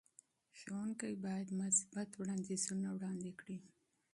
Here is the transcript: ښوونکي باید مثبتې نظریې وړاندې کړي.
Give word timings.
ښوونکي 0.59 1.13
باید 1.25 1.47
مثبتې 1.61 2.19
نظریې 2.31 2.89
وړاندې 2.95 3.31
کړي. 3.39 3.57